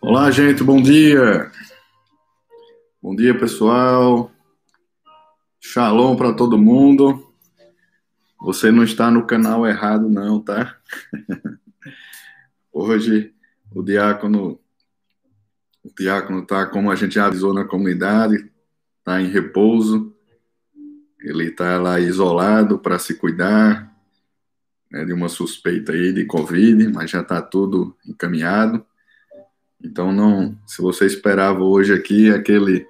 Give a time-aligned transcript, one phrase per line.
[0.00, 1.50] Olá, gente, bom dia.
[3.00, 4.32] Bom dia, pessoal.
[5.60, 7.32] Shalom para todo mundo.
[8.40, 10.76] Você não está no canal errado, não, tá?
[12.72, 13.32] Hoje
[13.72, 14.60] o diácono
[15.84, 18.50] o diácono está, como a gente avisou na comunidade,
[18.98, 20.14] está em repouso.
[21.20, 23.94] Ele está lá isolado para se cuidar
[24.90, 28.84] né, de uma suspeita aí de Covid, mas já está tudo encaminhado.
[29.84, 32.86] Então, não, se você esperava hoje aqui aquele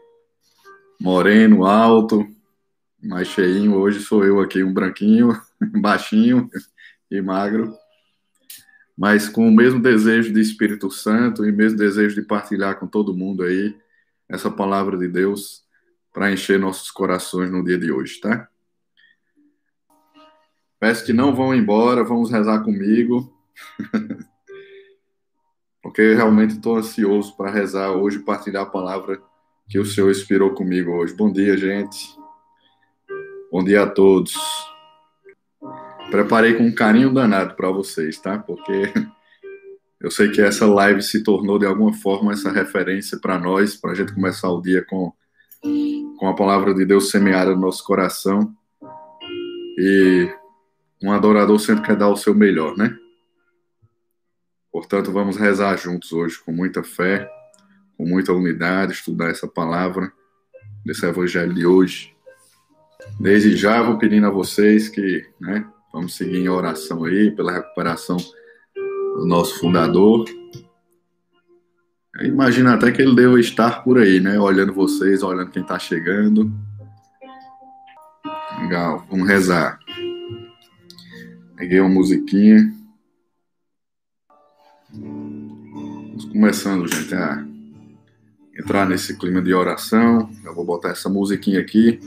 [1.01, 2.25] moreno, alto,
[3.03, 5.37] mais cheinho, hoje sou eu aqui, um branquinho,
[5.83, 6.49] baixinho
[7.11, 7.77] e magro,
[8.97, 13.13] mas com o mesmo desejo de Espírito Santo e mesmo desejo de partilhar com todo
[13.13, 13.77] mundo aí
[14.29, 15.65] essa palavra de Deus
[16.13, 18.49] para encher nossos corações no dia de hoje, tá?
[20.79, 23.37] Peço que não vão embora, vamos rezar comigo.
[25.95, 29.23] porque realmente estou ansioso para rezar hoje, partilhar a palavra
[29.69, 31.15] que o Senhor inspirou comigo hoje.
[31.15, 32.19] Bom dia, gente.
[33.49, 34.35] Bom dia a todos.
[36.11, 38.37] Preparei com um carinho danado para vocês, tá?
[38.37, 38.93] Porque
[40.03, 43.93] eu sei que essa live se tornou de alguma forma essa referência para nós, para
[43.93, 45.13] a gente começar o dia com,
[46.19, 48.53] com a palavra de Deus semeada no nosso coração.
[49.79, 50.29] E
[51.01, 52.99] um adorador sempre quer dar o seu melhor, né?
[54.75, 57.31] Portanto, vamos rezar juntos hoje com muita fé,
[57.97, 60.13] com muita unidade, estudar essa palavra
[60.85, 62.13] desse evangelho de hoje.
[63.21, 68.17] Desde já vou pedindo a vocês que, né, vamos seguir em oração aí pela recuperação
[69.15, 70.25] do nosso fundador.
[72.23, 76.53] Imagina até que ele deva estar por aí, né, olhando vocês, olhando quem está chegando.
[78.61, 79.79] Legal, vamos rezar.
[81.55, 82.84] Peguei uma musiquinha.
[84.97, 87.45] Vamos começando, gente, a
[88.57, 90.31] entrar nesse clima de oração.
[90.45, 91.99] Eu vou botar essa musiquinha aqui.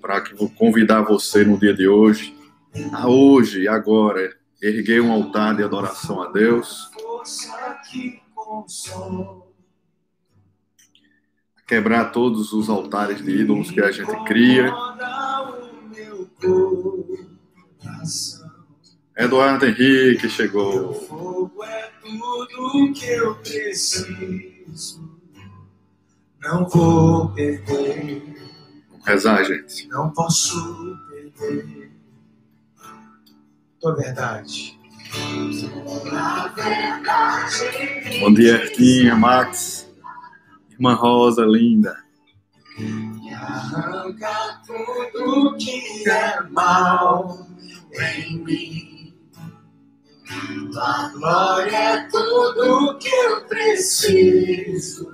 [0.00, 2.36] Para que vou convidar você no dia de hoje,
[2.92, 6.90] a hoje agora, erguer um altar de adoração a Deus.
[11.66, 14.72] Quebrar todos os altares de ídolos que a gente cria.
[19.16, 20.90] Eduardo Henrique chegou.
[20.90, 25.08] O fogo é tudo que eu preciso.
[26.42, 28.34] Não vou perder.
[28.90, 29.86] Vamos rezar, gente.
[29.88, 30.98] Não posso
[31.38, 31.92] perder.
[33.80, 34.78] Tua verdade.
[38.18, 39.88] Bom dia, Arquinha, Max.
[40.72, 42.02] Irmã Rosa, linda.
[42.76, 47.46] E arranca tudo que é mal
[47.92, 48.93] em mim.
[50.72, 55.08] Tua glória é tudo que eu preciso.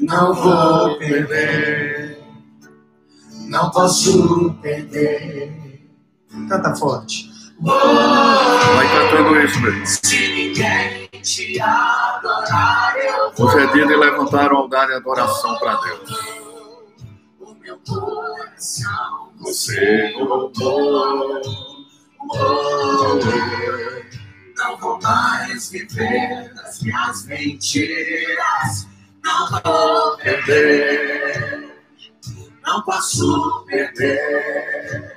[0.00, 2.22] Não vou perder,
[3.48, 5.86] não posso perder.
[6.48, 7.30] Canta forte.
[7.60, 9.86] Vai cantando isso, meu.
[9.86, 13.46] Se ninguém te adorar, eu vou.
[13.46, 16.10] Hoje dia de levantar o altar de adoração para Deus.
[17.40, 20.12] O meu coração você
[24.56, 28.88] Não vou mais viver das minhas mentiras.
[29.24, 31.76] Não vou perder.
[32.64, 35.16] Não posso perder.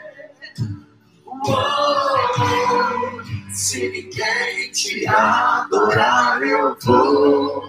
[3.52, 7.68] se ninguém te adorar, eu vou.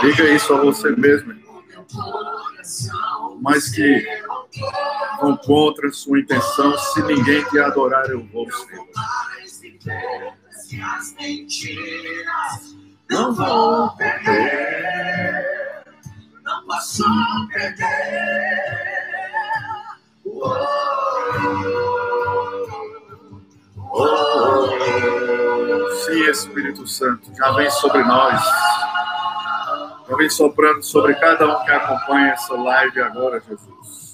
[0.00, 1.34] Diga isso a você mesmo.
[3.40, 4.04] Mas que
[5.20, 6.76] vão contra sua intenção.
[6.78, 8.80] Se ninguém te adorar, eu vou ser.
[13.10, 15.84] Não vou perder,
[16.42, 17.04] não posso
[17.52, 18.96] perder.
[20.24, 20.54] Oh,
[23.78, 24.86] oh, oh.
[26.04, 28.42] Sim, Espírito Santo, já vem sobre nós.
[30.08, 34.05] Já vem soprando sobre cada um que acompanha essa live agora, Jesus.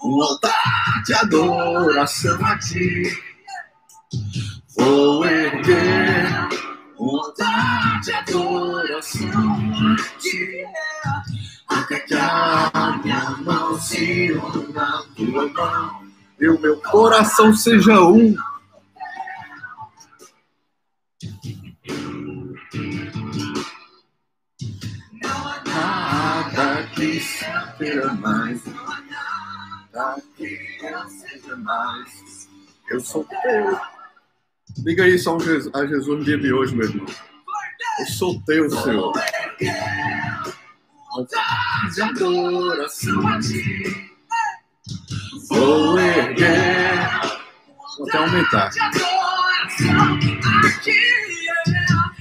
[0.00, 3.02] Um altar de adoração a ti.
[4.76, 6.48] Vou erguer
[6.98, 10.64] altar de adoração a ti.
[11.70, 16.08] Nunca que a minha mão se una tua mão
[16.40, 18.34] e o meu coração seja um.
[25.22, 28.62] Não há nada que seja mais,
[29.92, 30.78] nada que
[31.08, 32.48] seja mais.
[32.90, 33.78] Eu sou teu.
[34.84, 37.06] Liga isso a Jesus, a Jesus vive hoje, meu irmão.
[37.98, 39.12] Eu sou teu, Senhor.
[41.94, 44.12] De adoração a ti.
[45.48, 47.08] Vou erguer.
[47.96, 48.70] Vou até aumentar.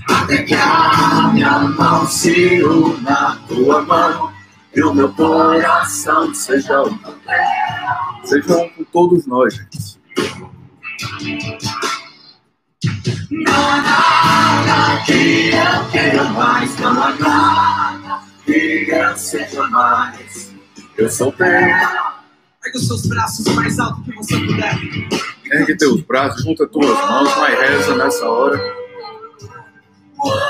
[0.09, 4.33] Até que a minha mão se una na tua mão
[4.73, 6.97] e o meu coração seja um.
[8.23, 9.97] Seja um com todos nós, gente.
[13.31, 17.11] Nada que eu queira mais, não há
[18.47, 20.51] que eu seja mais.
[20.97, 21.47] Eu sou teu.
[21.47, 24.79] Pega os seus braços mais alto que você puder.
[25.51, 28.57] Ergue teus braços, junta tuas mãos, mas reza nessa hora.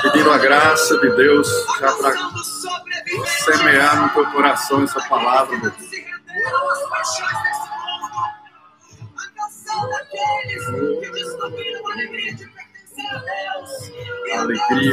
[0.01, 1.47] Pedindo a graça de Deus
[1.79, 2.15] já para
[3.25, 5.88] semear no teu coração essa palavra, meu Deus.
[11.91, 12.35] Alegria,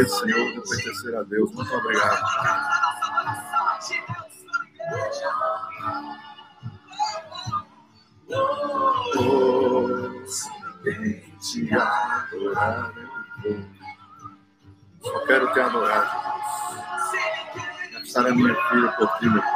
[0.08, 1.52] Senhor, de pertencer a Deus.
[1.52, 2.18] Muito obrigado.
[11.40, 12.92] te adorar.
[15.00, 16.04] Só quero te adorar,
[17.52, 17.92] Jesus.
[17.92, 19.53] Gastar a minha filha por ti, meu.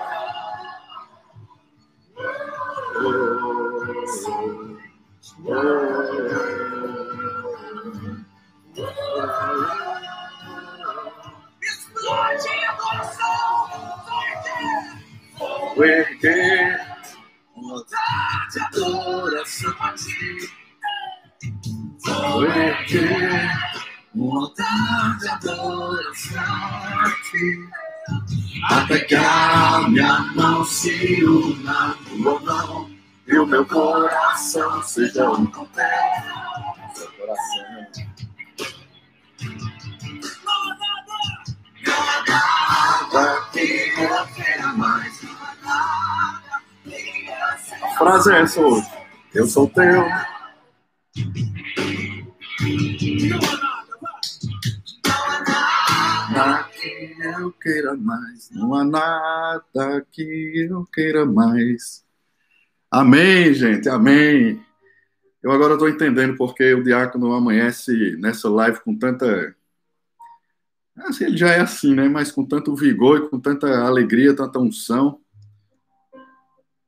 [30.98, 32.90] Tua mão
[33.26, 35.66] e o meu coração seja um com
[36.94, 37.86] Seu coração.
[43.52, 45.20] Que eu queira mais.
[47.82, 48.88] A frase é essa hoje.
[49.34, 50.04] Eu sou teu.
[57.58, 58.50] Queira mais.
[58.50, 62.05] Não há nada que eu queira mais.
[62.90, 63.88] Amém, gente.
[63.88, 64.60] Amém.
[65.43, 69.55] Eu agora estou entendendo porque o diácono amanhece nessa live com tanta.
[70.96, 72.08] Assim, ele já é assim, né?
[72.08, 75.20] Mas com tanto vigor e com tanta alegria, tanta unção.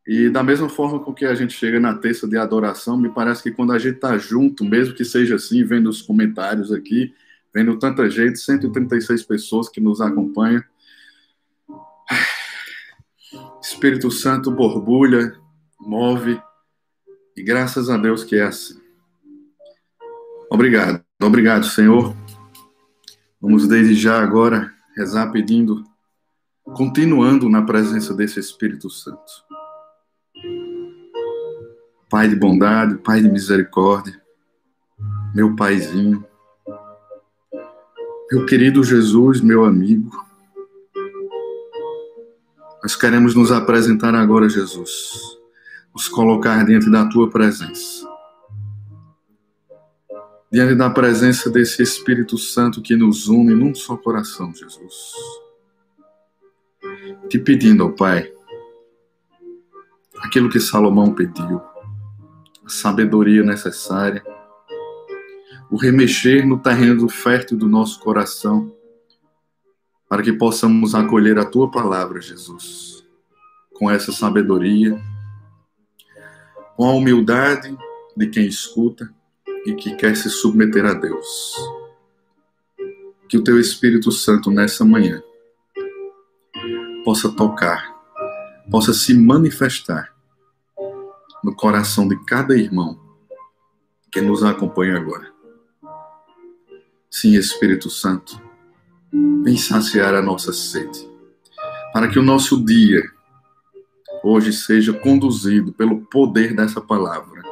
[0.07, 3.43] E da mesma forma com que a gente chega na terça de adoração, me parece
[3.43, 7.15] que quando a gente está junto, mesmo que seja assim, vendo os comentários aqui,
[7.55, 10.63] vendo tanta gente, 136 pessoas que nos acompanham,
[13.63, 15.39] Espírito Santo borbulha,
[15.79, 16.41] move,
[17.37, 18.81] e graças a Deus que é assim.
[20.51, 22.15] Obrigado, obrigado, Senhor.
[23.41, 25.85] Vamos desde já agora rezar pedindo,
[26.75, 29.51] continuando na presença desse Espírito Santo.
[32.11, 34.21] Pai de bondade, Pai de misericórdia,
[35.35, 36.27] meu Paizinho,
[38.31, 40.11] meu querido Jesus, meu amigo,
[42.83, 45.13] nós queremos nos apresentar agora, Jesus,
[45.93, 48.09] nos colocar diante da tua presença,
[50.51, 55.13] diante da presença desse Espírito Santo que nos une num só coração, Jesus.
[57.29, 58.33] Te pedindo, ó Pai,
[60.23, 61.61] aquilo que Salomão pediu
[62.71, 64.25] sabedoria necessária,
[65.71, 68.75] o remexer no terreno fértil do nosso coração,
[70.09, 73.07] para que possamos acolher a tua palavra, Jesus,
[73.73, 75.01] com essa sabedoria,
[76.77, 77.77] com a humildade
[78.17, 79.15] de quem escuta
[79.65, 81.55] e que quer se submeter a Deus.
[83.29, 85.23] Que o teu Espírito Santo nessa manhã
[87.05, 87.95] possa tocar,
[88.69, 90.13] possa se manifestar
[91.45, 92.99] no coração de cada irmão
[94.11, 95.40] que nos acompanha agora.
[97.11, 98.41] Sim, Espírito Santo,
[99.43, 101.11] vem saciar a nossa sede,
[101.93, 103.03] para que o nosso dia
[104.23, 107.43] hoje seja conduzido pelo poder dessa palavra,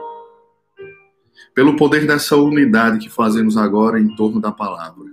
[1.53, 5.11] pelo poder dessa unidade que fazemos agora em torno da palavra.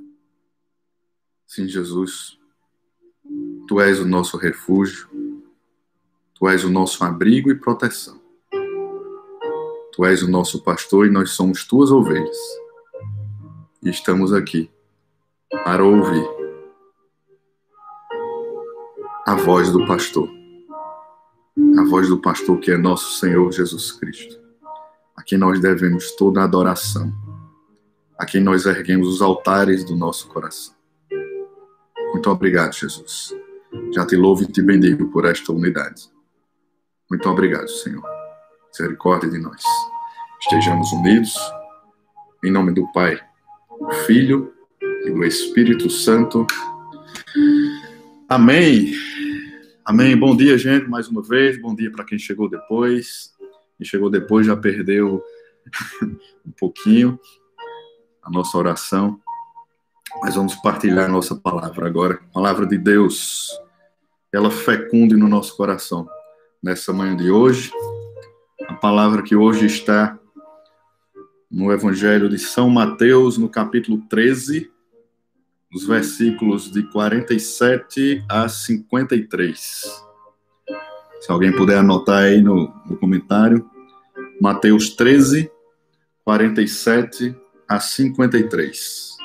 [1.47, 2.37] Sim, Jesus,
[3.67, 5.09] Tu és o nosso refúgio,
[6.35, 8.21] Tu és o nosso abrigo e proteção.
[9.91, 12.37] Tu és o nosso pastor e nós somos tuas ovelhas.
[13.85, 14.67] E estamos aqui
[15.63, 16.27] para ouvir
[19.27, 20.27] a voz do pastor.
[21.77, 24.41] a voz do pastor que é nosso Senhor Jesus Cristo,
[25.15, 27.13] a quem nós devemos toda a adoração,
[28.17, 30.73] a quem nós erguemos os altares do nosso coração.
[32.11, 33.35] Muito obrigado, Jesus.
[33.93, 36.09] Já te louvo e te bendigo por esta unidade.
[37.07, 38.03] Muito obrigado, Senhor.
[38.67, 39.61] Misericórdia de nós.
[40.41, 41.35] Estejamos unidos.
[42.43, 43.21] Em nome do Pai,
[44.05, 44.53] Filho
[45.05, 46.45] e do Espírito Santo.
[48.27, 48.93] Amém.
[49.83, 50.17] Amém.
[50.17, 51.61] Bom dia, gente, mais uma vez.
[51.61, 53.33] Bom dia para quem chegou depois.
[53.77, 55.23] Quem chegou depois já perdeu
[56.45, 57.19] um pouquinho
[58.23, 59.19] a nossa oração.
[60.21, 62.19] Mas vamos partilhar a nossa palavra agora.
[62.33, 63.49] Palavra de Deus.
[64.33, 66.07] Ela fecunde no nosso coração.
[66.63, 67.71] Nessa manhã de hoje,
[68.67, 70.17] a palavra que hoje está
[71.55, 74.69] no Evangelho de São Mateus, no capítulo 13,
[75.73, 80.05] os versículos de 47 a 53.
[81.21, 83.69] Se alguém puder anotar aí no, no comentário,
[84.41, 85.49] Mateus 13,
[86.25, 87.33] 47
[87.69, 89.15] a 53.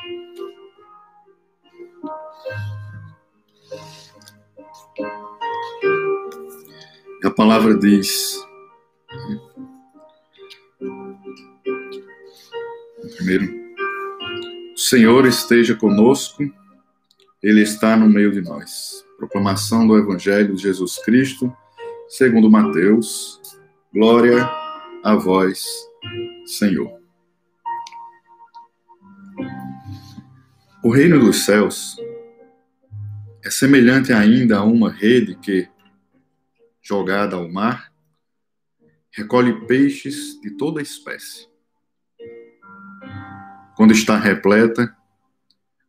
[7.24, 8.40] A palavra diz:
[13.20, 13.54] primeiro,
[14.74, 16.42] Senhor esteja conosco,
[17.42, 19.04] Ele está no meio de nós.
[19.18, 21.54] Proclamação do Evangelho de Jesus Cristo,
[22.08, 23.38] segundo Mateus.
[23.92, 24.48] Glória
[25.04, 25.62] a vós,
[26.46, 26.98] Senhor.
[30.82, 31.96] O reino dos céus
[33.44, 35.68] é semelhante ainda a uma rede que,
[36.80, 37.92] jogada ao mar,
[39.10, 41.49] recolhe peixes de toda espécie.
[43.80, 44.94] Quando está repleta,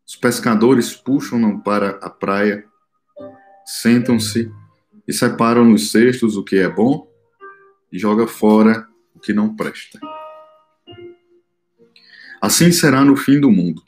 [0.08, 2.64] os pescadores puxam-no para a praia,
[3.66, 4.50] sentam-se
[5.06, 7.06] e separam nos cestos o que é bom
[7.92, 10.00] e joga fora o que não presta.
[12.42, 13.84] Assim será no fim do mundo.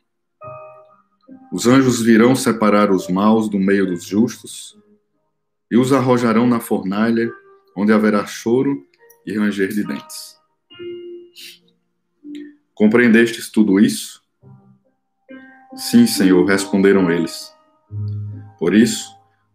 [1.50, 4.77] Os anjos virão separar os maus do meio dos justos
[5.72, 7.31] e os arrojarão na fornalha,
[7.74, 8.86] onde haverá choro
[9.25, 10.43] e ranger de dentes.
[12.74, 14.22] Compreendestes tudo isso?
[15.75, 17.53] Sim, Senhor, responderam eles.
[18.58, 19.10] Por isso,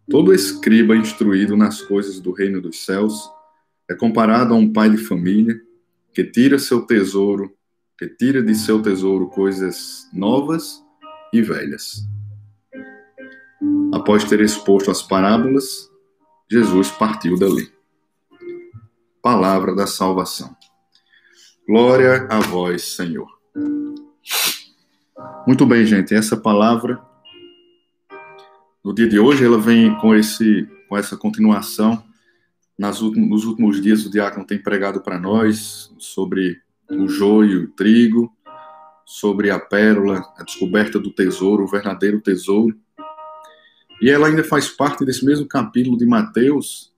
[0.09, 3.29] todo escriba instruído nas coisas do reino dos céus
[3.89, 5.59] é comparado a um pai de família
[6.13, 7.55] que tira seu tesouro,
[7.97, 10.83] que tira de seu tesouro coisas novas
[11.33, 12.07] e velhas.
[13.93, 15.89] Após ter exposto as parábolas,
[16.49, 17.71] Jesus partiu dali.
[19.21, 20.55] Palavra da salvação.
[21.69, 23.29] Glória a vós, Senhor.
[25.45, 26.15] Muito bem, gente.
[26.15, 26.99] Essa palavra
[28.83, 32.03] no dia de hoje ela vem com esse com essa continuação.
[32.75, 36.59] Nas últimos, nos últimos dias o diácono tem pregado para nós sobre
[36.89, 38.35] o joio o trigo,
[39.05, 42.75] sobre a pérola, a descoberta do tesouro, o verdadeiro tesouro.
[44.01, 46.91] E ela ainda faz parte desse mesmo capítulo de Mateus,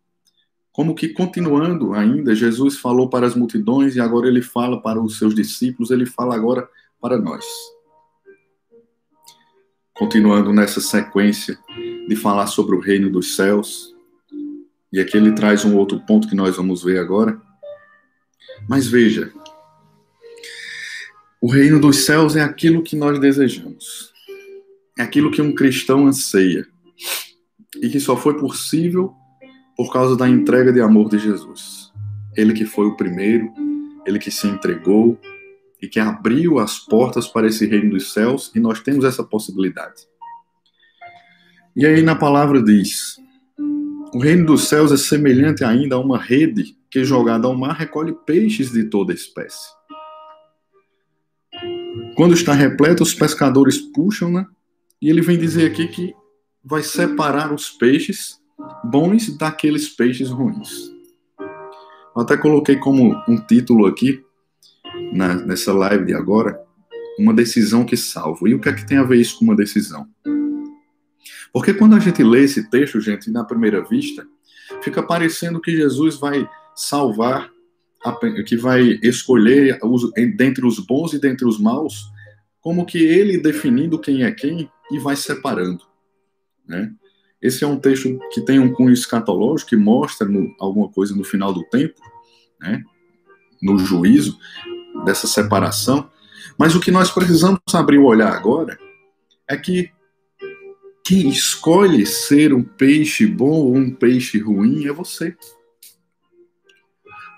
[0.71, 5.17] como que continuando ainda, Jesus falou para as multidões e agora ele fala para os
[5.17, 6.67] seus discípulos, ele fala agora
[7.01, 7.45] para nós.
[9.93, 11.59] Continuando nessa sequência
[12.07, 13.93] de falar sobre o reino dos céus,
[14.91, 17.39] e aqui ele traz um outro ponto que nós vamos ver agora.
[18.67, 19.31] Mas veja,
[21.41, 24.13] o reino dos céus é aquilo que nós desejamos,
[24.97, 26.65] é aquilo que um cristão anseia,
[27.81, 29.13] e que só foi possível
[29.81, 31.91] por causa da entrega de amor de Jesus.
[32.37, 33.51] Ele que foi o primeiro,
[34.05, 35.19] ele que se entregou
[35.81, 40.03] e que abriu as portas para esse reino dos céus, e nós temos essa possibilidade.
[41.75, 43.17] E aí na palavra diz:
[44.13, 48.15] O reino dos céus é semelhante ainda a uma rede que jogada ao mar recolhe
[48.23, 49.67] peixes de toda espécie.
[52.15, 54.45] Quando está repleta, os pescadores puxam-na,
[55.01, 56.13] e ele vem dizer aqui que
[56.63, 58.40] vai separar os peixes
[58.91, 60.91] bons daqueles peixes ruins.
[62.15, 64.21] Eu até coloquei como um título aqui,
[65.13, 66.59] na, nessa live de agora,
[67.17, 68.49] uma decisão que salva.
[68.49, 70.07] E o que é que tem a ver isso com uma decisão?
[71.53, 74.25] Porque quando a gente lê esse texto, gente, na primeira vista,
[74.81, 77.49] fica parecendo que Jesus vai salvar,
[78.45, 79.79] que vai escolher
[80.37, 82.05] dentre os bons e dentre os maus,
[82.59, 85.83] como que ele definindo quem é quem e vai separando.
[86.67, 86.93] Né?
[87.41, 91.23] Esse é um texto que tem um cunho escatológico, que mostra no, alguma coisa no
[91.23, 91.99] final do tempo,
[92.59, 92.83] né?
[93.61, 94.37] no juízo,
[95.03, 96.09] dessa separação.
[96.57, 98.77] Mas o que nós precisamos abrir o olhar agora
[99.47, 99.91] é que
[101.03, 105.35] quem escolhe ser um peixe bom ou um peixe ruim é você.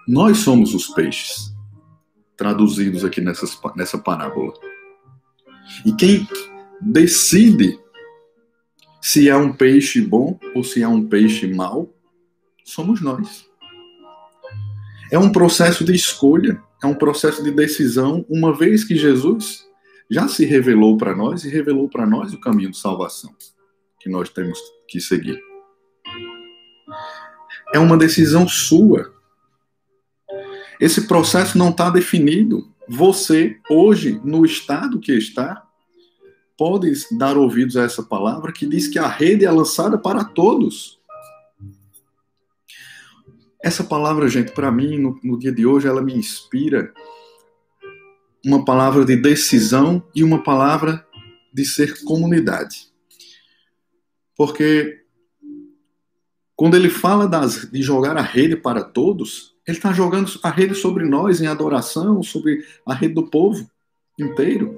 [0.08, 1.54] Nós somos os peixes,
[2.36, 4.54] traduzidos aqui nessas, nessa parábola.
[5.86, 6.28] E quem
[6.82, 7.80] decide
[9.04, 11.94] se é um peixe bom ou se é um peixe mau,
[12.64, 13.46] somos nós.
[15.12, 19.68] É um processo de escolha, é um processo de decisão, uma vez que Jesus
[20.10, 23.36] já se revelou para nós e revelou para nós o caminho de salvação
[24.00, 24.58] que nós temos
[24.88, 25.38] que seguir.
[27.74, 29.14] É uma decisão sua.
[30.80, 32.74] Esse processo não está definido.
[32.88, 35.62] Você, hoje, no estado que está,
[36.58, 41.00] pode dar ouvidos a essa palavra que diz que a rede é lançada para todos.
[43.62, 46.94] Essa palavra, gente, para mim, no, no, dia de hoje, ela me inspira
[48.46, 51.08] uma palavra de decisão e uma palavra
[51.54, 52.92] de ser comunidade.
[54.36, 55.04] Porque
[56.56, 60.76] quando ele fala das, de jogar a rede para todos, ele está jogando a rede
[60.76, 63.70] sobre nós em adoração, sobre a rede do povo
[64.20, 64.78] inteiro.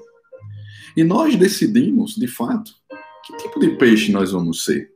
[0.96, 2.72] E nós decidimos, de fato,
[3.26, 4.92] que tipo de peixe nós vamos ser.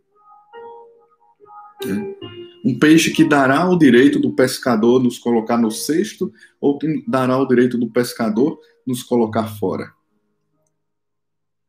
[1.85, 2.15] Né?
[2.63, 7.37] Um peixe que dará o direito do pescador nos colocar no cesto ou que dará
[7.37, 9.91] o direito do pescador nos colocar fora.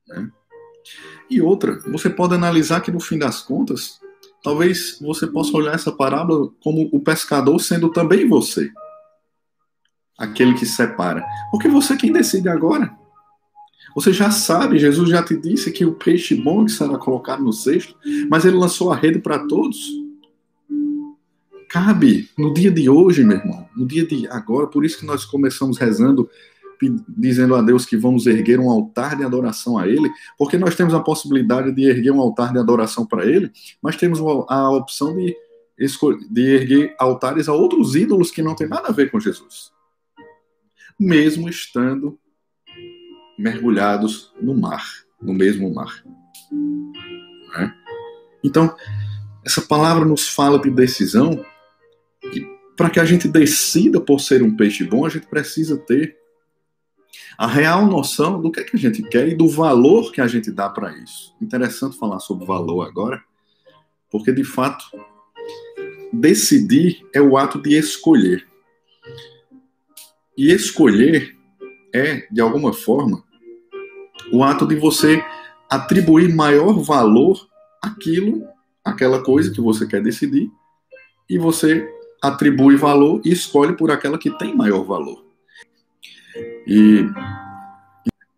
[0.06, 0.30] Né?
[1.28, 4.00] E outra, você pode analisar que no fim das contas,
[4.42, 8.70] talvez você possa olhar essa parábola como o pescador sendo também você.
[10.18, 11.25] Aquele que separa.
[11.50, 13.00] Porque você quem decide agora.
[13.94, 17.52] Você já sabe, Jesus já te disse que o peixe bom que será colocado no
[17.52, 17.94] cesto,
[18.28, 19.78] mas ele lançou a rede para todos.
[21.68, 25.25] Cabe no dia de hoje, meu irmão, no dia de agora, por isso que nós
[25.25, 26.28] começamos rezando,
[27.09, 30.94] dizendo a Deus que vamos erguer um altar de adoração a Ele, porque nós temos
[30.94, 33.50] a possibilidade de erguer um altar de adoração para Ele,
[33.83, 35.37] mas temos a opção de,
[36.31, 39.70] de erguer altares a outros ídolos que não tem nada a ver com Jesus.
[40.98, 42.18] Mesmo estando
[43.40, 44.85] mergulhados no mar,
[45.20, 46.05] no mesmo mar.
[47.57, 47.74] Né?
[48.44, 48.74] Então,
[49.44, 51.42] essa palavra nos fala de decisão,
[52.35, 56.18] e para que a gente decida por ser um peixe bom, a gente precisa ter
[57.38, 60.26] a real noção do que, é que a gente quer e do valor que a
[60.26, 61.35] gente dá para isso.
[61.40, 63.22] Interessante falar sobre valor agora,
[64.11, 64.85] porque de fato,
[66.12, 68.46] decidir é o ato de escolher.
[70.37, 71.37] E escolher
[71.94, 73.24] é, de alguma forma,
[74.33, 75.23] o ato de você
[75.69, 77.49] atribuir maior valor
[77.83, 78.45] àquilo,
[78.85, 80.51] àquela coisa que você quer decidir,
[81.29, 81.88] e você
[82.23, 85.25] atribui valor e escolhe por aquela que tem maior valor.
[86.66, 87.07] E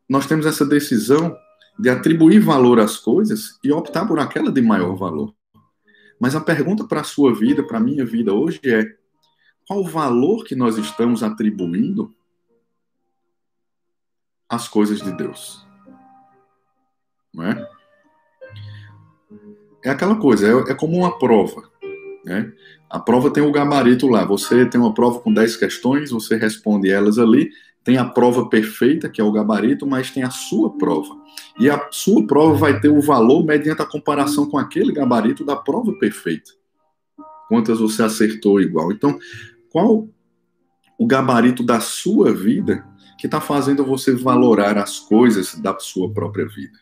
[0.08, 1.36] nós temos essa decisão
[1.78, 5.34] de atribuir valor às coisas e optar por aquela de maior valor.
[6.20, 8.84] Mas a pergunta para a sua vida, para a minha vida hoje é:
[9.66, 12.14] qual o valor que nós estamos atribuindo
[14.48, 15.66] às coisas de Deus?
[17.34, 17.68] Não é?
[19.90, 21.62] aquela coisa, é, é como uma prova.
[22.24, 22.52] Né?
[22.88, 24.24] A prova tem o gabarito lá.
[24.24, 27.50] Você tem uma prova com 10 questões, você responde elas ali.
[27.84, 31.16] Tem a prova perfeita, que é o gabarito, mas tem a sua prova.
[31.58, 35.56] E a sua prova vai ter o valor mediante a comparação com aquele gabarito da
[35.56, 36.52] prova perfeita.
[37.48, 38.92] Quantas você acertou igual.
[38.92, 39.18] Então,
[39.68, 40.08] qual
[40.96, 42.86] o gabarito da sua vida
[43.18, 46.78] que está fazendo você valorar as coisas da sua própria vida?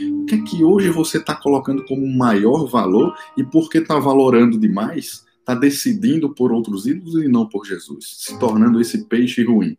[0.00, 4.58] O que é que hoje você está colocando como maior valor e porque está valorando
[4.58, 9.76] demais, está decidindo por outros ídolos e não por Jesus, se tornando esse peixe ruim?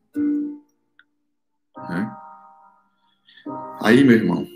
[1.89, 2.11] Né?
[3.81, 4.47] Aí, meu irmão,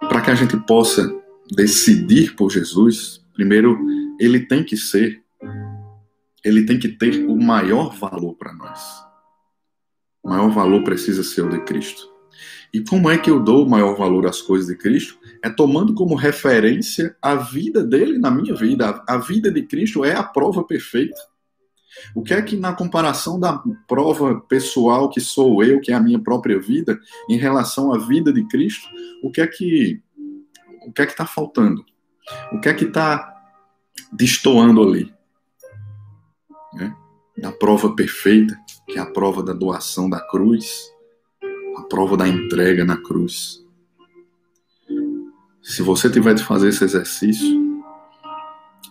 [0.00, 1.08] para que a gente possa
[1.50, 3.78] decidir por Jesus, primeiro
[4.18, 5.22] ele tem que ser,
[6.44, 9.02] ele tem que ter o maior valor para nós.
[10.22, 12.09] O maior valor precisa ser o de Cristo.
[12.72, 15.18] E como é que eu dou maior valor às coisas de Cristo?
[15.42, 19.02] É tomando como referência a vida dele na minha vida.
[19.08, 21.20] A vida de Cristo é a prova perfeita.
[22.14, 26.00] O que é que na comparação da prova pessoal que sou eu, que é a
[26.00, 28.88] minha própria vida, em relação à vida de Cristo,
[29.22, 30.00] o que é que
[30.86, 31.84] o que é que está faltando?
[32.52, 33.36] O que é que está
[34.12, 35.12] destoando ali?
[36.72, 36.94] Né?
[37.36, 40.90] Da prova perfeita, que é a prova da doação da cruz,
[41.76, 43.64] a prova da entrega na cruz.
[45.62, 47.82] Se você tiver de fazer esse exercício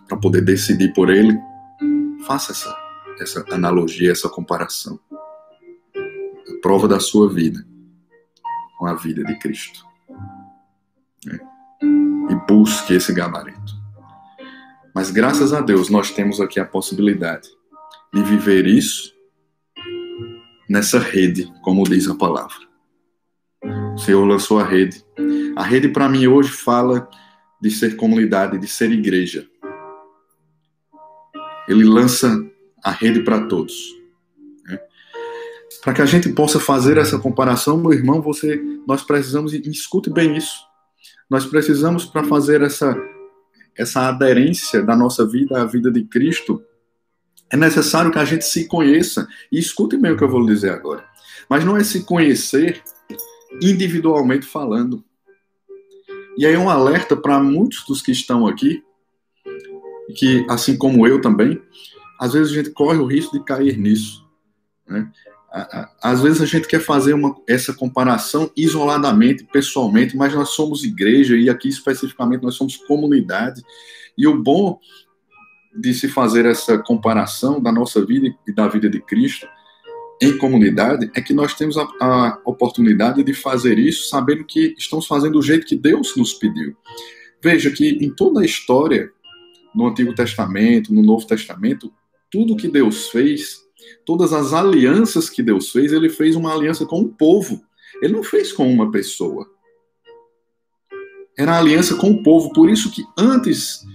[0.08, 1.38] para poder decidir por ele,
[2.26, 2.76] faça essa,
[3.20, 5.00] essa analogia, essa comparação.
[5.96, 7.66] A prova da sua vida
[8.78, 9.84] com a vida de Cristo.
[11.26, 11.38] Né?
[12.30, 13.78] E busque esse gabarito.
[14.96, 17.50] Mas graças a Deus nós temos aqui a possibilidade
[18.14, 19.14] de viver isso
[20.70, 22.69] nessa rede, como diz a palavra.
[24.00, 25.04] O Senhor lançou a rede.
[25.58, 27.10] A rede para mim hoje fala
[27.62, 29.46] de ser comunidade, de ser igreja.
[31.68, 32.42] Ele lança
[32.82, 33.76] a rede para todos.
[34.66, 34.80] Né?
[35.84, 40.38] Para que a gente possa fazer essa comparação, meu irmão, você, nós precisamos escute bem
[40.38, 40.62] isso.
[41.30, 42.96] Nós precisamos para fazer essa
[43.76, 46.62] essa aderência da nossa vida à vida de Cristo,
[47.52, 49.28] é necessário que a gente se conheça.
[49.52, 51.04] E escute bem o que eu vou lhe dizer agora.
[51.50, 52.82] Mas não é se conhecer
[53.62, 55.04] individualmente falando.
[56.38, 58.84] E aí um alerta para muitos dos que estão aqui,
[60.16, 61.62] que assim como eu também,
[62.20, 64.26] às vezes a gente corre o risco de cair nisso.
[64.88, 65.12] Né?
[66.02, 71.36] Às vezes a gente quer fazer uma, essa comparação isoladamente, pessoalmente, mas nós somos igreja
[71.36, 73.64] e aqui especificamente nós somos comunidade.
[74.18, 74.80] E o bom
[75.76, 79.48] de se fazer essa comparação da nossa vida e da vida de Cristo
[80.22, 85.08] em comunidade é que nós temos a, a oportunidade de fazer isso sabendo que estamos
[85.08, 86.76] fazendo do jeito que Deus nos pediu.
[87.42, 89.10] Veja que em toda a história,
[89.74, 91.92] no Antigo Testamento, no Novo Testamento,
[92.30, 93.62] tudo que Deus fez,
[94.06, 97.62] todas as alianças que Deus fez, ele fez uma aliança com o povo.
[98.02, 99.48] Ele não fez com uma pessoa.
[101.38, 102.52] Era aliança com o povo.
[102.52, 103.86] Por isso que antes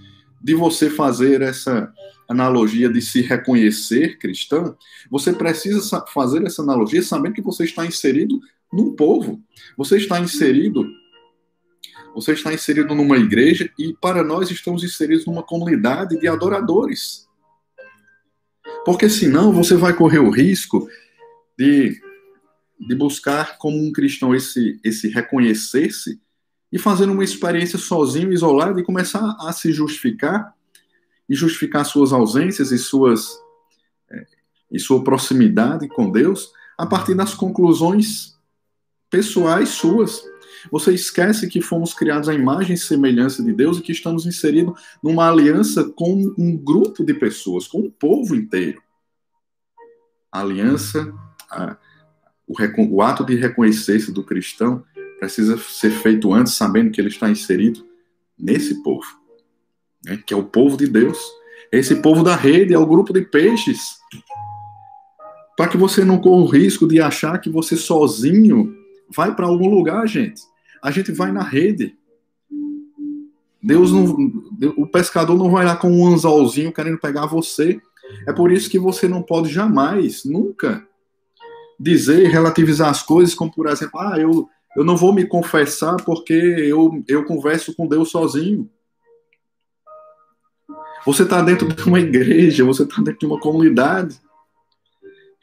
[0.42, 1.92] de você fazer essa
[2.28, 4.76] analogia de se reconhecer cristão,
[5.10, 8.40] você precisa fazer essa analogia sabendo que você está inserido
[8.72, 9.40] num povo.
[9.76, 10.84] Você está inserido
[12.14, 17.28] você está inserido numa igreja e para nós estamos inseridos numa comunidade de adoradores.
[18.84, 20.88] Porque senão você vai correr o risco
[21.58, 22.00] de,
[22.78, 26.20] de buscar como um cristão esse, esse reconhecer-se
[26.70, 30.53] e fazer uma experiência sozinho, isolado, e começar a se justificar
[31.28, 33.38] e justificar suas ausências e suas
[34.10, 34.26] é,
[34.70, 38.36] e sua proximidade com Deus a partir das conclusões
[39.08, 40.22] pessoais suas.
[40.70, 44.80] Você esquece que fomos criados à imagem e semelhança de Deus e que estamos inseridos
[45.02, 48.82] numa aliança com um grupo de pessoas, com o um povo inteiro.
[50.32, 51.12] A aliança,
[51.50, 51.76] a,
[52.46, 52.56] o,
[52.90, 54.82] o ato de reconhecer-se do cristão
[55.20, 57.86] precisa ser feito antes, sabendo que ele está inserido
[58.36, 59.06] nesse povo,
[60.04, 61.18] né, que é o povo de Deus.
[61.72, 63.96] Esse povo da rede é o grupo de peixes.
[65.56, 68.74] Para que você não corra o risco de achar que você sozinho
[69.14, 70.40] vai para algum lugar, gente.
[70.82, 71.96] A gente vai na rede.
[73.62, 74.04] Deus não,
[74.76, 77.80] o pescador não vai lá com um anzolzinho querendo pegar você.
[78.26, 80.86] É por isso que você não pode jamais, nunca,
[81.80, 86.34] dizer, relativizar as coisas, como por exemplo, ah, eu, eu não vou me confessar porque
[86.34, 88.68] eu, eu converso com Deus sozinho.
[91.04, 94.18] Você está dentro de uma igreja, você está dentro de uma comunidade.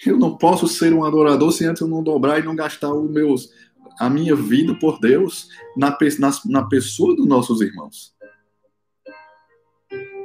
[0.05, 3.09] Eu não posso ser um adorador se antes eu não dobrar e não gastar os
[3.09, 3.51] meus,
[3.99, 8.13] a minha vida por Deus na, na, na pessoa dos nossos irmãos.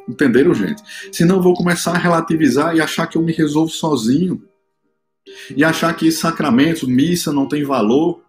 [0.09, 0.83] Entenderam, gente?
[1.13, 4.43] Senão eu vou começar a relativizar e achar que eu me resolvo sozinho.
[5.55, 8.25] E achar que sacramentos, missa não tem valor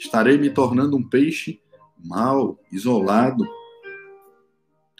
[0.00, 1.60] estarei me tornando um peixe
[2.02, 3.46] mau, isolado,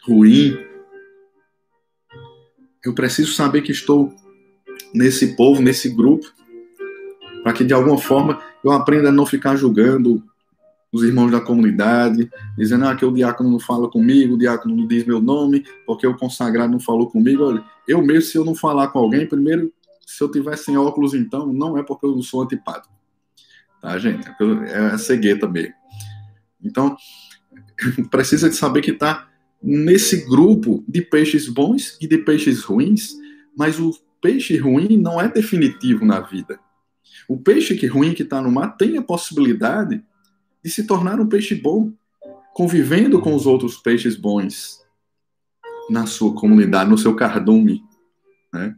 [0.05, 0.55] ruim.
[2.85, 4.15] Eu preciso saber que estou
[4.95, 6.27] nesse povo, nesse grupo,
[7.43, 10.23] para que de alguma forma eu aprenda a não ficar julgando
[10.93, 14.87] os irmãos da comunidade, dizendo ah, que o diácono não fala comigo, o diácono não
[14.87, 17.45] diz meu nome, porque o consagrado não falou comigo.
[17.45, 19.73] Olha, eu mesmo, se eu não falar com alguém, primeiro,
[20.05, 23.01] se eu tiver sem óculos, então, não é porque eu não sou antipático
[23.81, 24.29] tá, gente?
[24.69, 25.75] É a cegueta mesmo.
[26.63, 26.97] Então,
[28.11, 29.29] precisa de saber que está
[29.63, 33.15] nesse grupo de peixes bons e de peixes ruins,
[33.57, 36.59] mas o peixe ruim não é definitivo na vida.
[37.29, 40.03] O peixe que ruim que está no mar tem a possibilidade
[40.63, 41.93] de se tornar um peixe bom,
[42.55, 44.81] convivendo com os outros peixes bons
[45.89, 47.83] na sua comunidade, no seu cardume,
[48.53, 48.77] né?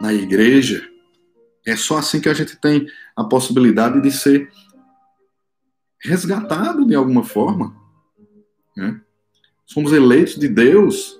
[0.00, 0.88] na igreja.
[1.66, 4.50] É só assim que a gente tem a possibilidade de ser
[6.00, 7.76] resgatado de alguma forma.
[8.76, 9.00] Né?
[9.72, 11.18] Somos eleitos de Deus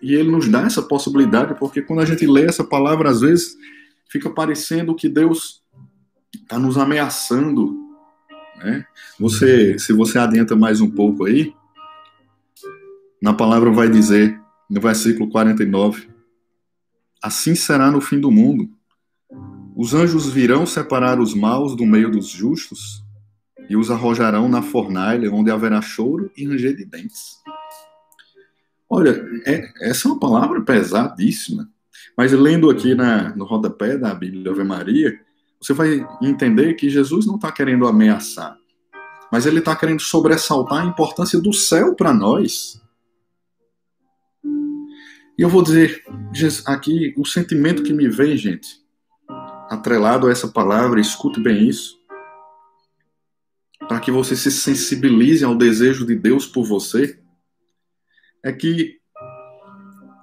[0.00, 3.56] e Ele nos dá essa possibilidade, porque quando a gente lê essa palavra, às vezes
[4.08, 5.60] fica parecendo que Deus
[6.32, 7.76] está nos ameaçando.
[8.58, 8.84] Né?
[9.18, 11.52] Você, se você adianta mais um pouco aí,
[13.20, 14.40] na palavra vai dizer,
[14.70, 16.08] no versículo 49,
[17.20, 18.70] assim será no fim do mundo.
[19.74, 23.04] Os anjos virão separar os maus do meio dos justos
[23.68, 27.37] e os arrojarão na fornalha, onde haverá choro e ranger de dentes.
[28.90, 31.68] Olha, é, essa é uma palavra pesadíssima.
[32.16, 35.20] Mas lendo aqui na, no rodapé da Bíblia Ave Maria,
[35.60, 38.56] você vai entender que Jesus não está querendo ameaçar,
[39.30, 42.80] mas ele está querendo sobressaltar a importância do céu para nós.
[45.36, 46.02] E eu vou dizer
[46.66, 48.68] aqui o sentimento que me vem, gente,
[49.68, 51.98] atrelado a essa palavra, escute bem isso,
[53.86, 57.18] para que você se sensibilize ao desejo de Deus por você,
[58.44, 58.98] é que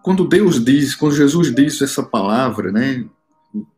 [0.03, 3.05] quando Deus diz, quando Jesus diz essa palavra, né,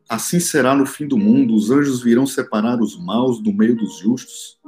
[0.08, 3.98] assim será no fim do mundo, os anjos virão separar os maus do meio dos
[3.98, 4.58] justos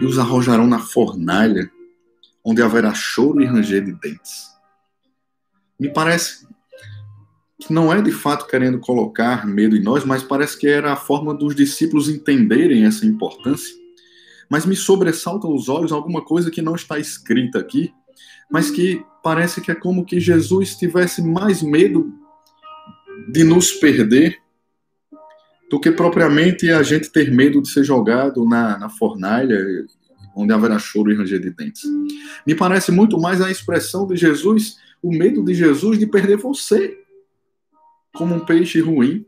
[0.00, 1.70] e os arrojarão na fornalha,
[2.44, 4.50] onde haverá choro e ranger de dentes.
[5.78, 6.46] Me parece
[7.60, 10.96] que não é de fato querendo colocar medo em nós, mas parece que era a
[10.96, 13.74] forma dos discípulos entenderem essa importância.
[14.50, 17.92] Mas me sobressalta aos olhos alguma coisa que não está escrita aqui,
[18.50, 22.12] mas que parece que é como que Jesus tivesse mais medo
[23.28, 24.38] de nos perder
[25.70, 29.58] do que propriamente a gente ter medo de ser jogado na, na fornalha,
[30.36, 31.82] onde haverá choro e ranger de dentes.
[32.46, 36.98] Me parece muito mais a expressão de Jesus, o medo de Jesus de perder você,
[38.14, 39.24] como um peixe ruim.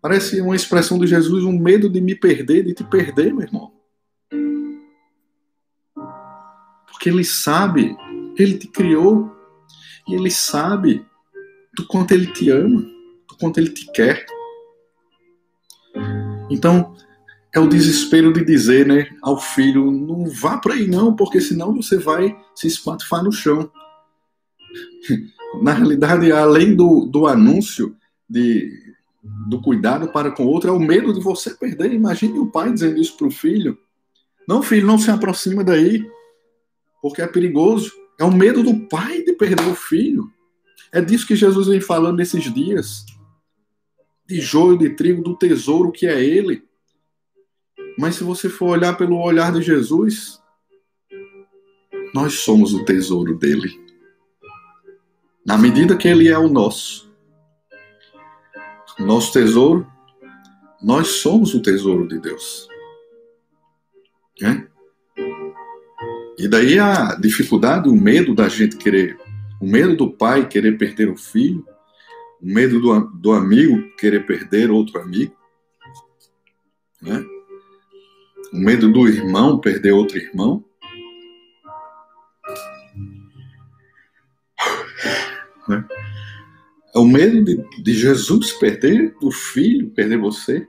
[0.00, 3.72] Parece uma expressão de Jesus, um medo de me perder, de te perder, meu irmão.
[6.96, 7.94] Porque ele sabe,
[8.38, 9.30] ele te criou,
[10.08, 11.04] e ele sabe
[11.76, 12.80] do quanto ele te ama,
[13.28, 14.24] do quanto ele te quer.
[16.48, 16.94] Então,
[17.54, 21.74] é o desespero de dizer né, ao filho: não vá para aí não, porque senão
[21.74, 23.70] você vai se espatifar no chão.
[25.62, 27.94] Na realidade, além do, do anúncio
[28.28, 28.72] de,
[29.48, 31.92] do cuidado para com o outro, é o medo de você perder.
[31.92, 33.76] Imagine o pai dizendo isso para o filho:
[34.48, 36.06] Não, filho, não se aproxima daí,
[37.08, 37.92] porque é perigoso.
[38.18, 40.28] É o medo do pai de perder o filho.
[40.92, 43.06] É disso que Jesus vem falando nesses dias.
[44.26, 46.64] De joio, de trigo, do tesouro que é Ele.
[47.96, 50.40] Mas se você for olhar pelo olhar de Jesus,
[52.12, 53.80] nós somos o tesouro dele.
[55.44, 57.08] Na medida que ele é o nosso.
[58.98, 59.86] Nosso tesouro,
[60.82, 62.68] nós somos o tesouro de Deus.
[64.42, 64.75] É?
[66.38, 69.18] E daí a dificuldade, o medo da gente querer,
[69.60, 71.66] o medo do pai querer perder o filho,
[72.40, 75.34] o medo do, do amigo querer perder outro amigo,
[77.00, 77.24] né?
[78.52, 80.64] o medo do irmão perder outro irmão.
[85.68, 85.84] Né?
[86.94, 90.64] É o medo de, de Jesus perder o filho, perder você.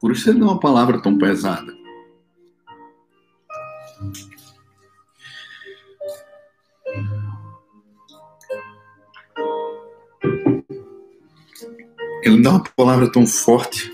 [0.00, 1.79] Por isso ele não é uma palavra tão pesada.
[12.22, 13.90] Ele é uma palavra tão forte.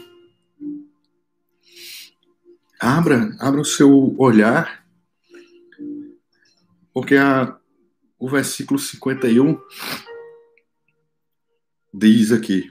[2.78, 4.86] Abra, abra o seu olhar,
[6.92, 7.58] porque a,
[8.18, 9.58] o versículo 51
[11.92, 12.68] diz aqui: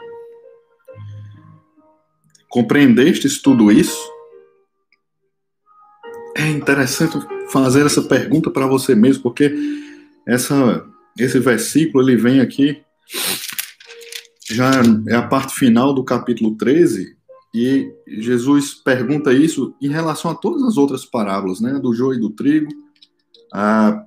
[2.49, 4.14] Compreendestes tudo isso?
[6.35, 7.17] É interessante
[7.49, 9.55] fazer essa pergunta para você mesmo, porque
[10.27, 10.85] essa,
[11.17, 12.81] esse versículo ele vem aqui,
[14.51, 14.71] já
[15.07, 17.15] é a parte final do capítulo 13,
[17.53, 21.79] e Jesus pergunta isso em relação a todas as outras parábolas, né?
[21.79, 22.69] Do joio e do trigo,
[23.53, 24.03] a,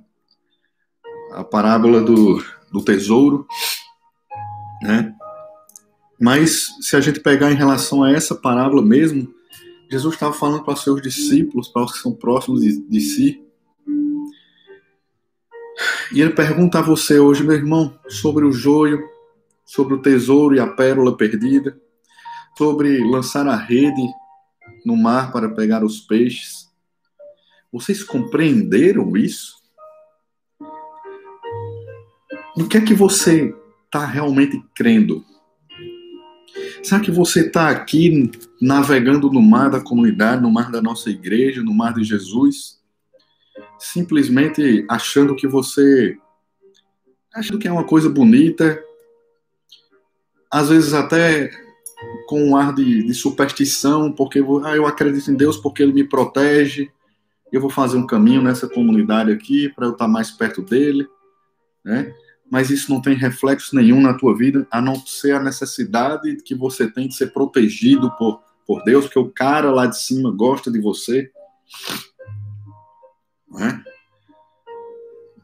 [1.33, 3.47] a parábola do, do tesouro,
[4.83, 5.15] né?
[6.21, 9.33] Mas se a gente pegar em relação a essa parábola mesmo,
[9.91, 13.45] Jesus estava falando para os seus discípulos, para os que são próximos de, de si.
[16.13, 19.09] E ele pergunta a você hoje, meu irmão, sobre o joio,
[19.65, 21.79] sobre o tesouro e a pérola perdida,
[22.57, 24.03] sobre lançar a rede
[24.85, 26.69] no mar para pegar os peixes.
[27.73, 29.57] Vocês compreenderam isso?
[32.57, 35.25] No que é que você está realmente crendo?
[36.83, 41.63] Será que você está aqui navegando no mar da comunidade, no mar da nossa igreja,
[41.63, 42.79] no mar de Jesus,
[43.79, 46.17] simplesmente achando que você.
[47.35, 48.83] achando que é uma coisa bonita,
[50.51, 51.51] às vezes até
[52.29, 56.05] com um ar de, de superstição, porque ah, eu acredito em Deus porque Ele me
[56.05, 56.91] protege,
[57.53, 61.09] eu vou fazer um caminho nessa comunidade aqui para eu estar mais perto dele,
[61.85, 62.15] né?
[62.51, 66.55] Mas isso não tem reflexo nenhum na tua vida, a não ser a necessidade que
[66.55, 70.71] você tem de ser protegido por, por Deus, porque o cara lá de cima gosta
[70.71, 71.31] de você.
[73.51, 73.83] Não é?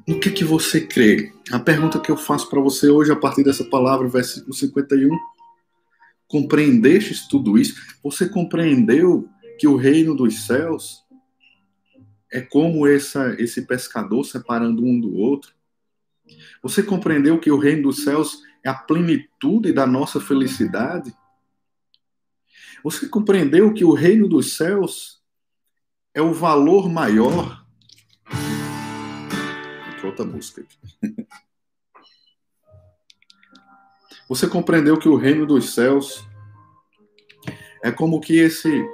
[0.06, 1.32] no que que você crê?
[1.50, 5.08] A pergunta que eu faço para você hoje a partir dessa palavra, versículo 51.
[6.28, 7.74] Compreendestes tudo isso?
[8.02, 11.02] Você compreendeu que o reino dos céus
[12.30, 15.52] é como essa, esse pescador separando um do outro?
[16.62, 21.14] Você compreendeu que o reino dos céus é a plenitude da nossa felicidade?
[22.82, 25.22] Você compreendeu que o reino dos céus
[26.12, 27.64] é o valor maior?
[29.92, 30.78] Entrou outra música aqui.
[34.28, 36.26] Você compreendeu que o reino dos céus
[37.82, 38.84] é como que esse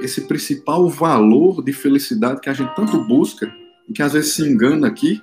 [0.00, 3.48] esse principal valor de felicidade que a gente tanto busca
[3.88, 5.22] e que às vezes se engana aqui?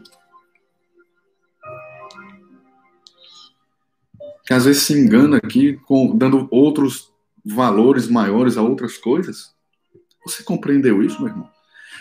[4.51, 7.09] Que às vezes se engana aqui com dando outros
[7.41, 9.55] valores maiores a outras coisas?
[10.25, 11.49] Você compreendeu isso, meu irmão?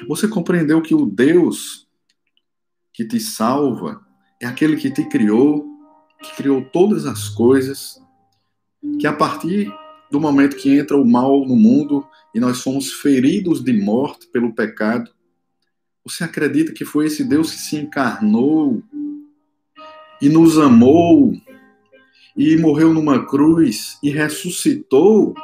[0.08, 1.86] Você compreendeu que o Deus
[2.92, 4.04] que te salva
[4.42, 5.64] é aquele que te criou,
[6.20, 8.02] que criou todas as coisas,
[8.98, 9.72] que a partir
[10.10, 14.52] do momento que entra o mal no mundo e nós somos feridos de morte pelo
[14.52, 15.08] pecado,
[16.04, 18.82] você acredita que foi esse Deus que se encarnou
[20.20, 21.32] e nos amou
[22.37, 25.35] e morreu numa cruz e ressuscitou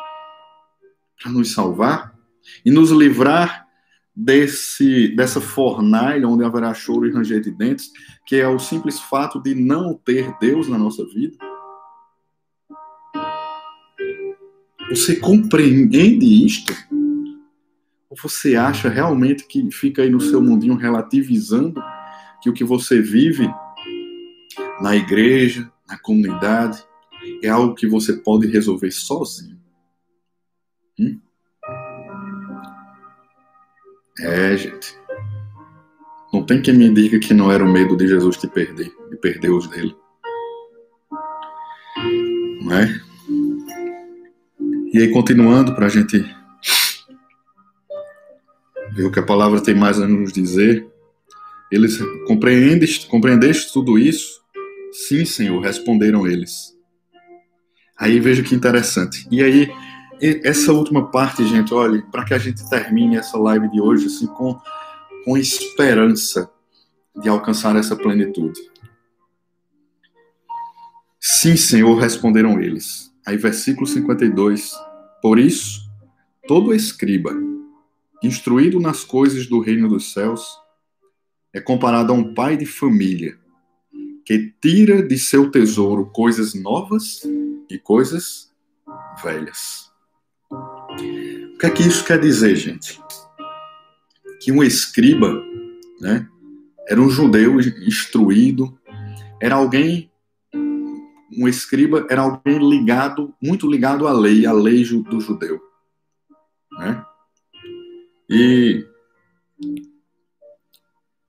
[1.20, 2.14] para nos salvar
[2.64, 3.66] e nos livrar
[4.14, 7.92] desse dessa fornalha onde haverá choro e ranger de dentes,
[8.26, 11.36] que é o simples fato de não ter Deus na nossa vida?
[14.88, 16.72] Você compreende isto?
[18.08, 21.82] Ou você acha realmente que fica aí no seu mundinho relativizando
[22.40, 23.50] que o que você vive
[24.80, 26.84] na igreja, na comunidade,
[27.42, 29.58] é algo que você pode resolver sozinho.
[30.98, 31.20] Hum?
[34.20, 34.96] É, gente.
[36.32, 39.16] Não tem quem me diga que não era o medo de Jesus te perder, de
[39.16, 39.96] perder os dele.
[42.62, 43.00] Não é?
[44.92, 46.18] E aí, continuando, para a gente
[48.92, 50.86] ver o que a palavra tem mais a nos dizer,
[51.70, 54.42] eles compreendeste, compreendeste tudo isso?
[54.96, 56.74] Sim, Senhor, responderam eles.
[57.98, 59.28] Aí veja que interessante.
[59.30, 59.68] E aí,
[60.42, 64.26] essa última parte, gente, olha, para que a gente termine essa live de hoje assim,
[64.26, 64.58] com,
[65.22, 66.50] com esperança
[67.14, 68.58] de alcançar essa plenitude.
[71.20, 73.12] Sim, Senhor, responderam eles.
[73.26, 74.72] Aí, versículo 52.
[75.20, 75.82] Por isso,
[76.48, 77.34] todo escriba,
[78.22, 80.58] instruído nas coisas do reino dos céus,
[81.52, 83.38] é comparado a um pai de família
[84.26, 87.22] que tira de seu tesouro coisas novas
[87.70, 88.52] e coisas
[89.22, 89.92] velhas.
[90.50, 93.00] O que é que isso quer dizer, gente?
[94.40, 95.32] Que um escriba,
[96.00, 96.28] né,
[96.88, 98.76] era um judeu instruído,
[99.40, 100.10] era alguém,
[100.52, 105.60] um escriba era alguém ligado, muito ligado à lei, à lei do judeu,
[106.72, 107.04] né?
[108.28, 108.84] E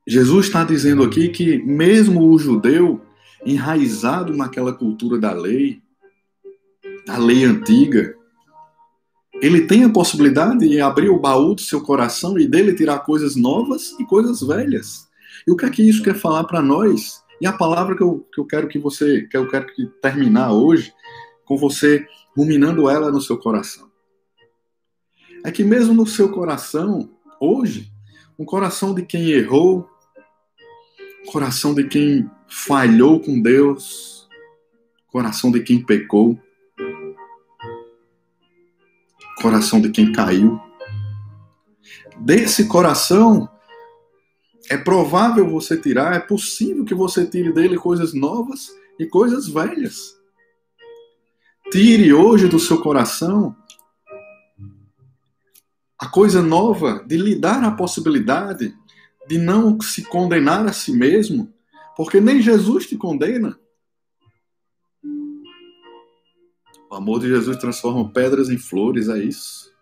[0.08, 3.02] Jesus está dizendo aqui que, mesmo o judeu,
[3.46, 5.82] enraizado naquela cultura da lei,
[7.06, 8.15] da lei antiga,
[9.41, 13.36] ele tem a possibilidade de abrir o baú do seu coração e dele tirar coisas
[13.36, 15.10] novas e coisas velhas.
[15.46, 17.22] E o que é que isso quer falar para nós?
[17.41, 20.54] E a palavra que eu, que eu quero que você, que eu quero que terminar
[20.54, 20.93] hoje,
[21.46, 23.89] com você ruminando ela no seu coração.
[25.43, 27.10] É que mesmo no seu coração,
[27.41, 27.91] hoje,
[28.39, 29.88] um coração de quem errou,
[31.27, 34.27] coração de quem falhou com Deus,
[35.07, 36.39] coração de quem pecou,
[39.41, 40.59] coração de quem caiu.
[42.19, 43.47] Desse coração,
[44.69, 48.69] é provável você tirar, é possível que você tire dele coisas novas
[48.99, 50.17] e coisas velhas.
[51.71, 53.55] Tire hoje do seu coração
[55.99, 58.73] a coisa nova de lhe dar a possibilidade
[59.28, 61.53] de não se condenar a si mesmo,
[61.95, 63.59] porque nem Jesus te condena.
[66.89, 69.75] O amor de Jesus transforma pedras em flores, é isso.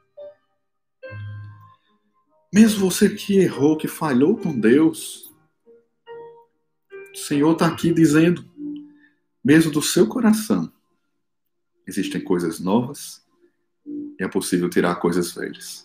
[2.52, 5.32] Mesmo você que errou, que falhou com Deus,
[7.14, 8.44] o Senhor está aqui dizendo,
[9.44, 10.72] mesmo do seu coração,
[11.88, 13.24] existem coisas novas
[14.20, 15.85] e é possível tirar coisas velhas.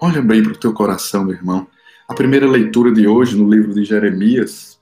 [0.00, 1.66] Olha bem para o teu coração, meu irmão.
[2.06, 4.80] A primeira leitura de hoje no livro de Jeremias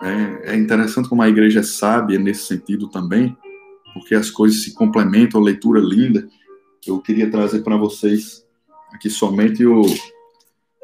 [0.00, 3.36] é, é interessante como a igreja é sábia nesse sentido também,
[3.92, 6.28] porque as coisas se complementam, a leitura linda.
[6.86, 8.46] Eu queria trazer para vocês
[8.92, 9.82] aqui somente o,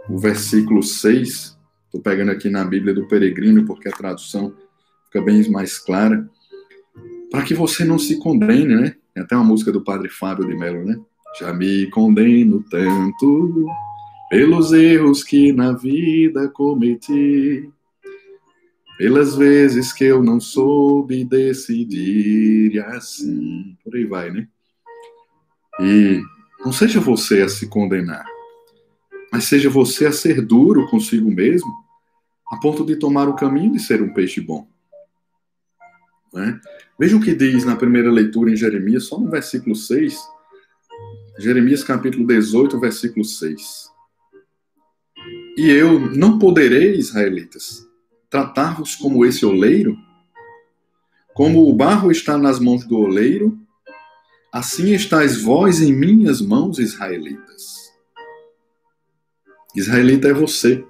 [0.08, 1.56] o versículo 6.
[1.86, 4.52] Estou pegando aqui na Bíblia do Peregrino, porque a tradução
[5.06, 6.28] fica bem mais clara.
[7.30, 8.96] Para que você não se condene, né?
[9.14, 11.00] Tem até uma música do Padre Fábio de Mello, né?
[11.38, 13.66] Já me condeno tanto
[14.30, 17.68] pelos erros que na vida cometi,
[18.96, 23.76] pelas vezes que eu não soube decidir assim.
[23.82, 24.48] Por aí vai, né?
[25.80, 26.22] E
[26.64, 28.24] não seja você a se condenar,
[29.32, 31.70] mas seja você a ser duro consigo mesmo,
[32.50, 34.68] a ponto de tomar o caminho de ser um peixe bom.
[36.32, 36.60] Né?
[36.98, 40.33] Veja o que diz na primeira leitura em Jeremias, só no versículo 6.
[41.36, 43.90] Jeremias capítulo 18, versículo 6.
[45.56, 47.84] E eu não poderei, israelitas,
[48.30, 49.96] tratar-vos como esse oleiro?
[51.34, 53.58] Como o barro está nas mãos do oleiro,
[54.52, 57.92] assim estáis vós em minhas mãos, israelitas.
[59.74, 60.84] Israelita é você.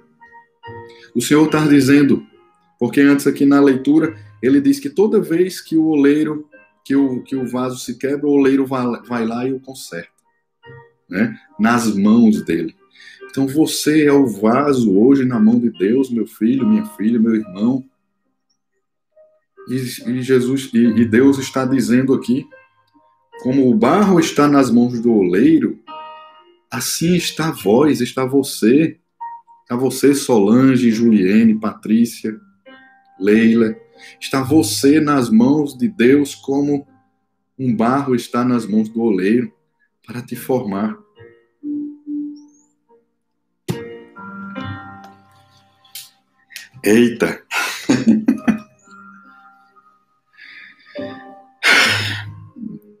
[1.15, 2.23] O Senhor está dizendo,
[2.77, 6.47] porque antes aqui na leitura, ele diz que toda vez que o oleiro,
[6.83, 10.14] que o, que o vaso se quebra, o oleiro vai, vai lá e o conserta.
[11.09, 11.37] Né?
[11.59, 12.75] Nas mãos dele.
[13.29, 17.35] Então você é o vaso hoje na mão de Deus, meu filho, minha filha, meu
[17.35, 17.83] irmão.
[19.67, 22.45] E, e Jesus e, e Deus está dizendo aqui,
[23.41, 25.79] como o barro está nas mãos do oleiro,
[26.71, 28.97] assim está vós, está você,
[29.63, 32.39] está você, Solange, Juliene, Patrícia,
[33.19, 33.75] Leila,
[34.19, 36.87] está você nas mãos de Deus como
[37.57, 39.54] um barro está nas mãos do oleiro
[40.05, 40.95] para te formar.
[46.83, 47.43] Eita!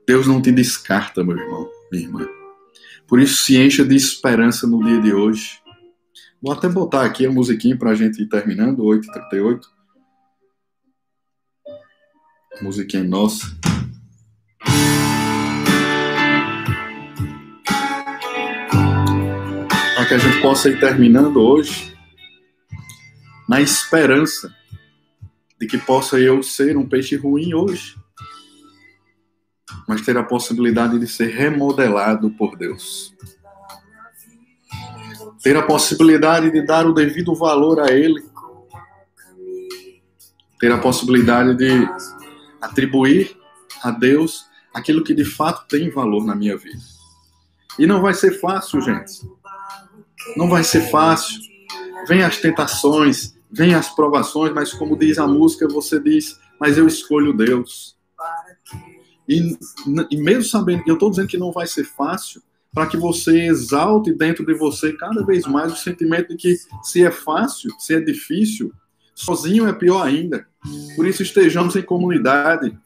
[0.07, 2.27] Deus não te descarta, meu irmão, minha irmã.
[3.07, 5.59] Por isso, se encha de esperança no dia de hoje.
[6.41, 9.61] Vou até botar aqui a musiquinha para a gente ir terminando, 8h38.
[12.61, 13.45] Musiquinha nossa.
[20.05, 21.97] Para que a gente possa ir terminando hoje
[23.49, 24.53] na esperança
[25.59, 27.95] de que possa eu ser um peixe ruim hoje,
[29.87, 33.15] mas ter a possibilidade de ser remodelado por Deus.
[35.41, 38.23] Ter a possibilidade de dar o devido valor a Ele.
[40.59, 41.89] Ter a possibilidade de
[42.61, 43.35] atribuir
[43.81, 46.83] a Deus aquilo que de fato tem valor na minha vida.
[47.79, 49.34] E não vai ser fácil, gente.
[50.35, 51.39] Não vai ser fácil.
[52.07, 56.87] Vem as tentações, vem as provações, mas como diz a música, você diz, mas eu
[56.87, 57.95] escolho Deus.
[59.27, 59.57] E,
[60.11, 62.41] e mesmo sabendo, eu estou dizendo que não vai ser fácil,
[62.73, 67.05] para que você exalte dentro de você cada vez mais o sentimento de que se
[67.05, 68.73] é fácil, se é difícil,
[69.15, 70.45] sozinho é pior ainda.
[70.95, 72.77] Por isso estejamos em comunidade,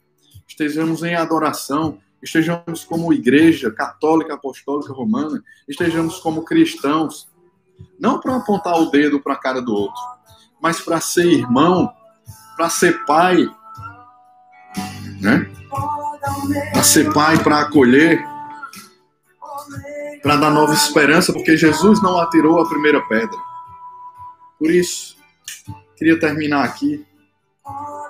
[0.48, 7.28] estejamos em adoração, estejamos como igreja católica, apostólica, romana, estejamos como cristãos,
[8.00, 10.02] não para apontar o dedo para a cara do outro,
[10.62, 11.92] mas para ser irmão,
[12.56, 13.48] para ser pai,
[15.22, 15.50] né?
[16.72, 18.26] Para ser pai, para acolher,
[20.22, 23.38] para dar nova esperança, porque Jesus não atirou a primeira pedra.
[24.58, 25.16] Por isso,
[25.96, 27.06] queria terminar aqui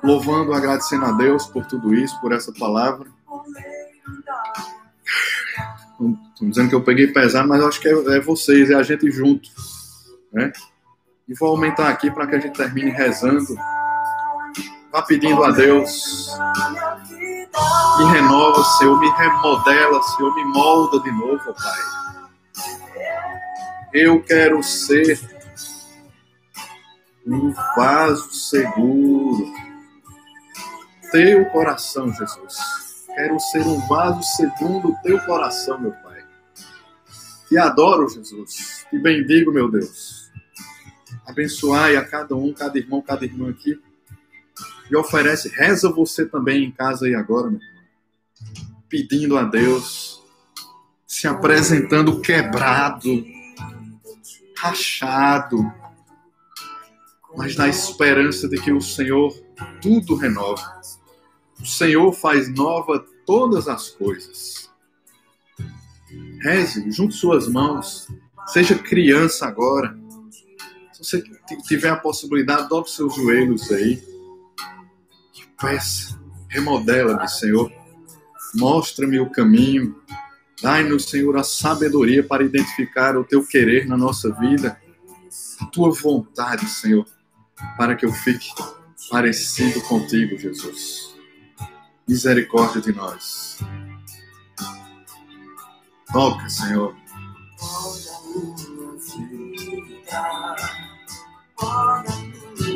[0.03, 3.07] louvando, agradecendo a Deus por tudo isso, por essa palavra.
[5.99, 9.11] Estão dizendo que eu peguei pesado, mas acho que é, é vocês, é a gente
[9.11, 9.49] junto,
[10.31, 10.51] né?
[11.27, 13.55] E vou aumentar aqui para que a gente termine rezando.
[14.91, 16.29] Vá pedindo a Deus.
[17.97, 21.79] Me renova, Senhor, me remodela, Senhor, me molda de novo, Pai.
[23.93, 25.19] Eu quero ser
[27.27, 29.53] um vaso seguro.
[31.11, 32.88] Teu coração, Jesus.
[33.19, 36.23] Quero ser um vaso segundo o teu coração, meu Pai.
[37.49, 38.85] Te adoro, Jesus.
[38.89, 40.19] Te bendigo, meu Deus
[41.29, 43.79] abençoai a cada um, cada irmão, cada irmã aqui.
[44.89, 47.79] E oferece, reza você também em casa e agora, meu irmão.
[48.89, 50.23] Pedindo a Deus,
[51.05, 53.23] se apresentando quebrado,
[54.57, 55.71] rachado,
[57.37, 59.31] mas na esperança de que o Senhor
[59.79, 60.81] tudo renova.
[61.61, 64.71] O Senhor faz nova todas as coisas.
[66.41, 68.07] Reze, junte suas mãos,
[68.47, 69.95] seja criança agora
[71.01, 71.23] se você
[71.65, 74.03] tiver a possibilidade, dobre seus joelhos aí.
[75.59, 76.19] Peça,
[76.49, 77.71] remodela-me, Senhor.
[78.55, 79.95] Mostra-me o caminho.
[80.61, 84.77] Dai-nos, Senhor, a sabedoria para identificar o teu querer na nossa vida.
[85.61, 87.05] a tua vontade, Senhor,
[87.77, 88.49] para que eu fique
[89.09, 91.08] parecido contigo, Jesus.
[92.09, 93.59] Misericórdia de nós.
[96.11, 96.95] Toca, Senhor.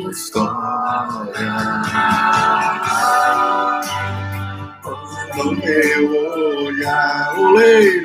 [0.08, 0.54] História
[5.36, 8.03] no meu olhar, oleiro, oleiro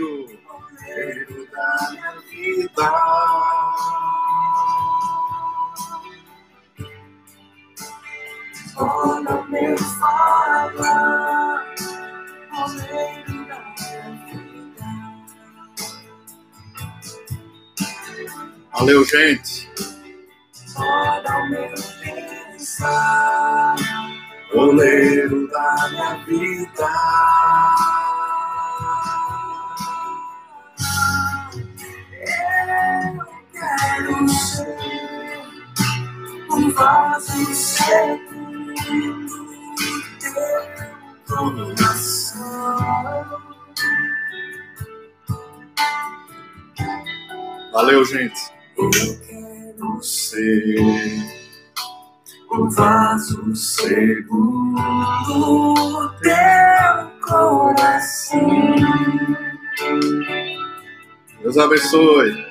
[61.59, 62.45] abençoe.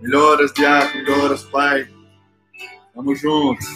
[0.00, 1.88] Melhoras, diácono, melhoras, pai.
[2.94, 3.66] Tamo juntos.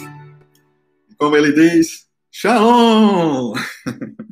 [1.09, 3.53] E como ele diz, Shalom!